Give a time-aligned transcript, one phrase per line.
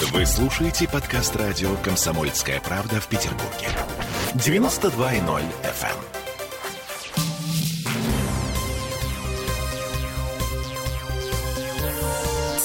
[0.00, 3.68] Вы слушаете подкаст радио «Комсомольская правда» в Петербурге.
[4.32, 5.96] 92.0 FM.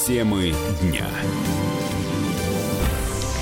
[0.06, 1.06] Темы дня.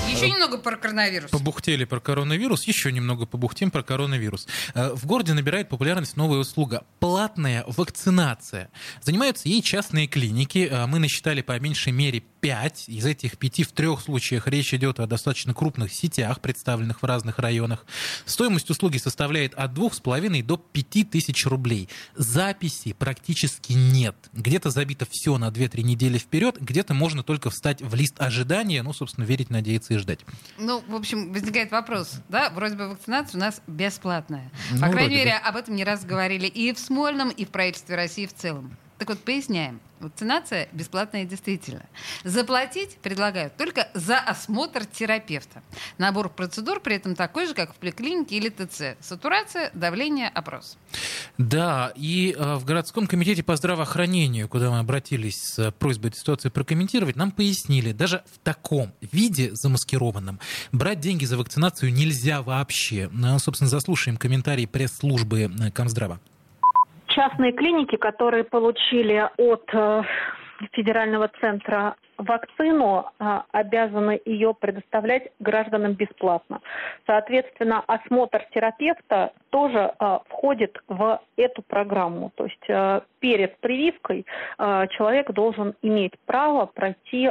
[0.09, 1.31] Еще немного про коронавирус.
[1.31, 4.47] Побухтели про коронавирус, еще немного побухтим про коронавирус.
[4.73, 8.69] Э, в городе набирает популярность новая услуга– платная вакцинация.
[9.01, 10.69] Занимаются ей частные клиники.
[10.71, 12.89] Э, мы насчитали по меньшей мере 5.
[12.89, 17.39] Из этих пяти в трех случаях речь идет о достаточно крупных сетях, представленных в разных
[17.39, 17.87] районах.
[18.25, 21.89] Стоимость услуги составляет от 2,5 до 5 тысяч рублей.
[22.13, 24.15] Записи практически нет.
[24.33, 28.93] Где-то забито все на 2-3 недели вперед, где-то можно только встать в лист ожидания, ну,
[28.93, 30.19] собственно, верить, надеяться и ждать.
[30.59, 34.51] Ну, в общем, возникает вопрос, да, вроде бы вакцинация у нас бесплатная.
[34.69, 35.47] Ну, По крайней вроде мере, бы.
[35.47, 38.77] об этом не раз говорили и в Смольном, и в правительстве России в целом.
[38.97, 39.81] Так вот, поясняем.
[39.99, 41.85] Вакцинация бесплатная действительно.
[42.23, 45.63] Заплатить предлагают только за осмотр терапевта.
[45.97, 48.97] Набор процедур при этом такой же, как в поликлинике или ТЦ.
[48.99, 50.77] Сатурация, давление, опрос.
[51.37, 56.51] Да, и э, в городском комитете по здравоохранению, куда мы обратились с э, просьбой ситуацию
[56.51, 60.39] прокомментировать, нам пояснили, даже в таком виде замаскированном
[60.71, 63.09] брать деньги за вакцинацию нельзя вообще.
[63.11, 66.19] Ну, собственно, заслушаем комментарий пресс-службы э, Комздрава.
[67.15, 70.03] Частные клиники, которые получили от э,
[70.73, 76.61] федерального центра вакцину, э, обязаны ее предоставлять гражданам бесплатно.
[77.05, 82.31] Соответственно, осмотр терапевта тоже э, входит в эту программу.
[82.35, 84.25] То есть перед прививкой
[84.57, 87.27] человек должен иметь право пройти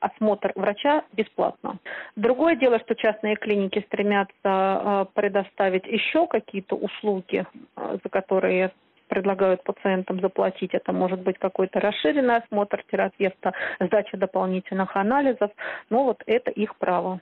[0.00, 1.78] осмотр врача бесплатно.
[2.16, 8.72] Другое дело, что частные клиники стремятся предоставить еще какие-то услуги, за которые
[9.12, 10.70] предлагают пациентам заплатить.
[10.72, 15.50] Это может быть какой-то расширенный осмотр терапевта, сдача дополнительных анализов.
[15.90, 17.20] Но вот это их право.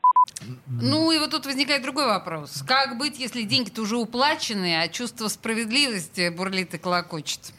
[0.69, 2.63] Ну и вот тут возникает другой вопрос.
[2.63, 7.53] Как быть, если деньги-то уже уплачены, а чувство справедливости бурлит и колокочет?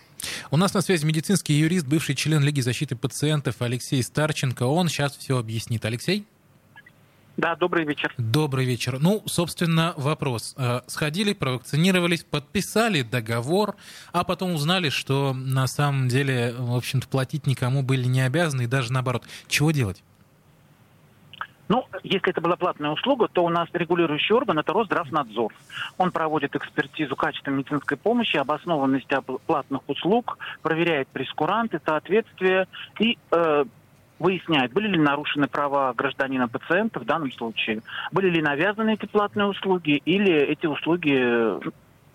[0.50, 4.64] У нас на связи медицинский юрист, бывший член Лиги защиты пациентов Алексей Старченко.
[4.64, 5.84] Он сейчас все объяснит.
[5.84, 6.26] Алексей?
[7.38, 8.14] Да, добрый вечер.
[8.18, 8.98] Добрый вечер.
[9.00, 10.54] Ну, собственно, вопрос.
[10.58, 13.76] Э, Сходили, провакцинировались, подписали договор,
[14.12, 18.68] а потом узнали, что на самом деле, в общем-то, платить никому были не обязаны, и
[18.68, 19.24] даже наоборот.
[19.48, 20.04] Чего делать?
[21.70, 25.54] Ну, если это была платная услуга, то у нас регулирующий орган– это Росздравнадзор.
[25.98, 32.68] Он проводит экспертизу качества медицинской помощи, обоснованности об- платных услуг, проверяет прескуранты, соответствие
[33.00, 33.64] и э,
[34.22, 40.02] выясняет, были ли нарушены права гражданина-пациента в данном случае, были ли навязаны эти платные услуги
[40.06, 41.14] или эти услуги,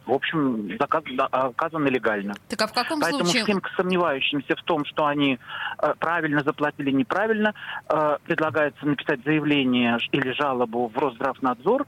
[0.07, 2.35] в общем, заказ- да, оказаны легально.
[2.49, 3.43] Так а в каком Поэтому случае...
[3.43, 5.39] всем сомневающимся в том, что они
[5.83, 7.55] э, правильно заплатили, неправильно,
[7.89, 11.87] э, предлагается написать заявление или жалобу в Росздравнадзор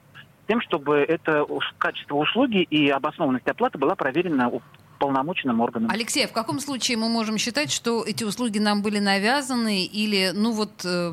[0.49, 1.47] тем, чтобы это
[1.77, 4.51] качество услуги и обоснованность оплаты была проверена
[4.99, 5.91] у- полномоченным органом.
[5.91, 10.33] Алексей, а в каком случае мы можем считать, что эти услуги нам были навязаны или,
[10.35, 11.13] ну вот, э,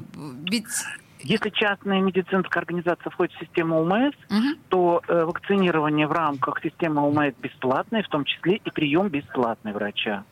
[0.49, 0.65] ведь...
[1.21, 4.55] Если частная медицинская организация входит в систему УМС, Мгм.
[4.69, 10.23] то э, вакцинирование в рамках системы УМС бесплатное, в том числе и прием бесплатный врача.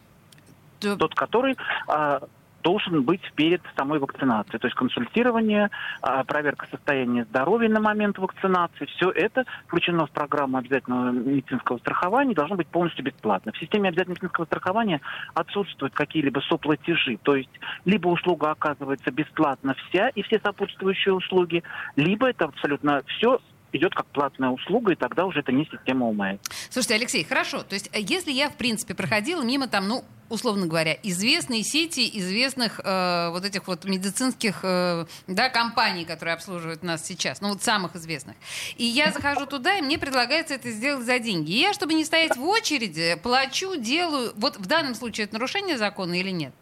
[0.80, 1.56] То- тот, который
[1.88, 2.22] а,
[2.64, 4.60] должен быть перед самой вакцинацией.
[4.60, 5.70] То есть консультирование,
[6.02, 8.86] а, проверка состояния здоровья на момент вакцинации.
[8.86, 13.52] Все это включено в программу обязательного медицинского страхования должно быть полностью бесплатно.
[13.52, 15.02] В системе обязательного медицинского страхования
[15.34, 17.18] отсутствуют какие-либо соплатежи.
[17.22, 17.50] То есть
[17.86, 21.64] либо услуга оказывается бесплатно вся и все сопутствующие услуги,
[21.96, 23.40] либо это абсолютно все
[23.74, 26.38] идет как платная услуга, и тогда уже это не система УМЭ.
[26.70, 27.64] Слушайте, Алексей, хорошо.
[27.64, 32.10] То есть, э, если я, в принципе, проходила мимо там, ну, условно говоря, известной сети,
[32.20, 37.62] известных э, вот этих вот медицинских э, да, компаний, которые обслуживают нас сейчас, ну, вот
[37.62, 38.36] самых известных.
[38.78, 41.52] И я захожу туда, и мне предлагается это сделать за деньги.
[41.52, 44.34] И я, чтобы не стоять в очереди, плачу, делаю.
[44.36, 46.54] Вот в данном случае это нарушение закона или нет?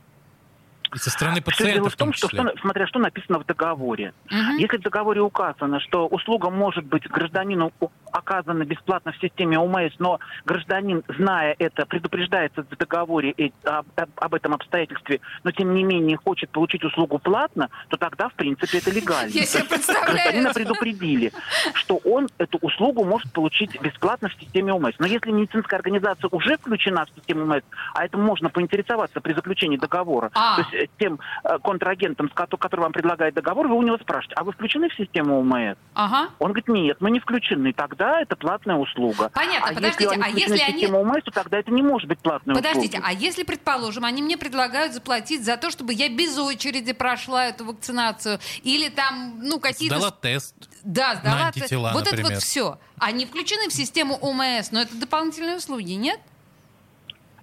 [0.94, 2.42] И со стороны пациента дело в в том, том что, числе.
[2.42, 4.14] что- смотря что написано в договоре.
[4.30, 4.58] Мгм.
[4.58, 7.72] Если в договоре указано, что услуга может быть гражданину
[8.12, 13.34] оказана бесплатно в системе ОМС, но гражданин, зная это, предупреждается в договоре
[13.64, 18.28] об, об- об этом обстоятельстве, но тем не менее хочет получить услугу платно, то тогда,
[18.28, 19.30] в принципе, это легально.
[19.32, 20.54] Я себе То есть Гражданина представляю.
[20.54, 21.32] предупредили,
[21.74, 24.96] что он эту услугу может получить бесплатно в системе ОМС.
[25.00, 27.64] Но если медицинская организация уже включена в систему ОМС,
[27.94, 30.56] а это можно поинтересоваться при заключении договора, А.
[30.58, 34.44] то есть э, тем э, контрагентом, который вам предлагает договор, вы у него спрашиваете, а
[34.44, 35.78] вы включены в систему ОМС?
[35.94, 36.30] Ага.
[36.40, 37.74] Он говорит, нет, мы не включены.
[37.74, 39.30] Тогда это платная услуга.
[39.34, 41.82] Понятно, а подождите, если они а если в они- систему ОМС, то тогда это не
[41.82, 43.16] может быть платной Подождите, услугой.
[43.16, 47.66] а если, предположим, они мне предлагают заплатить за то, чтобы я без очереди прошла эту
[47.66, 49.98] вакцинацию, или там, ну, какие-то...
[49.98, 50.56] Сдала тест.
[50.84, 51.36] Да, сдала.
[51.36, 52.34] на антитела, вот это например.
[52.34, 52.80] вот все.
[53.00, 56.20] Они включены в систему ОМС, но это дополнительные услуги, нет?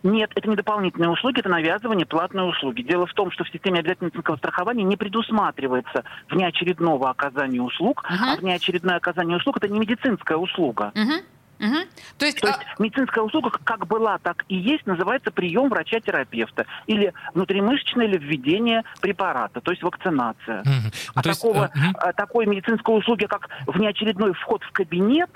[0.02, 2.82] Нет, это не дополнительные услуги, это навязывание платной услуги.
[2.82, 8.34] Дело в том, что в системе обязательного медицинского страхования не предусматривается внеочередного оказания услуг, Ага.
[8.34, 10.92] а внеочередное оказание услуг это не медицинская услуга.
[10.94, 11.20] Мгм.
[11.58, 11.78] Мгм.
[12.18, 16.66] То есть, То есть а, медицинская услуга как была, так и есть, называется прием врача-терапевта
[16.86, 20.60] или внутримышечное или введение препарата, то есть вакцинация.
[20.60, 20.84] Мгм.
[20.84, 21.96] Ну, А то есть, такого, э, мгм.
[21.98, 25.30] а, такой медицинской услуги, как внеочередной вход в кабинет,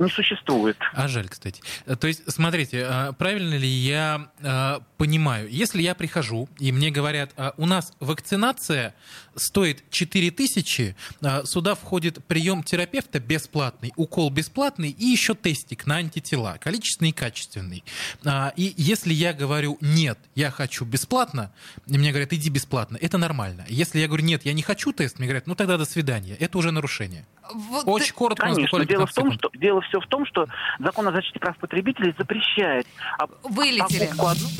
[0.00, 0.76] не существует.
[0.94, 1.62] А жаль, кстати.
[1.86, 6.90] Э, То есть, смотрите, э, правильно ли я э, понимаю, если я прихожу, и мне
[6.90, 8.94] говорят, «А, у нас вакцинация
[9.36, 10.96] стоит 4 тысячи,
[11.44, 17.84] сюда входит прием терапевта бесплатный, укол бесплатный и еще тестик на антитела, количественный и качественный.
[18.24, 21.52] А, И если я говорю, нет, я хочу бесплатно,
[21.86, 23.64] мне говорят, иди бесплатно, это нормально.
[23.68, 26.36] Если я говорю, нет, я не хочу тест, мне говорят, ну тогда до свидания.
[26.38, 27.24] Это уже нарушение.
[27.54, 30.46] Вот Очень коротко, Конечно, дело в 15 том, что дело все в том, что
[30.78, 32.86] закон о защите прав потребителей запрещает
[33.18, 34.06] а, Вылетели.
[34.06, 34.50] покупку одной-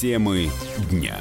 [0.00, 0.50] Темы
[0.90, 1.16] дня.